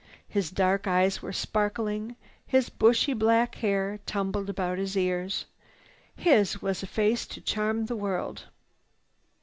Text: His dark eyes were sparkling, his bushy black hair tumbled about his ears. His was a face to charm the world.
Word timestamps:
His 0.27 0.49
dark 0.49 0.87
eyes 0.87 1.21
were 1.21 1.31
sparkling, 1.31 2.15
his 2.47 2.69
bushy 2.69 3.13
black 3.13 3.53
hair 3.53 3.99
tumbled 4.07 4.49
about 4.49 4.79
his 4.79 4.97
ears. 4.97 5.45
His 6.15 6.59
was 6.59 6.81
a 6.81 6.87
face 6.87 7.27
to 7.27 7.39
charm 7.39 7.85
the 7.85 7.95
world. 7.95 8.45